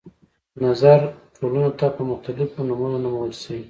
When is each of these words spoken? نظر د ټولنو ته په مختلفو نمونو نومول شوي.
نظر 0.65 0.99
د 1.05 1.09
ټولنو 1.35 1.69
ته 1.79 1.87
په 1.95 2.01
مختلفو 2.11 2.67
نمونو 2.69 2.97
نومول 3.03 3.31
شوي. 3.41 3.59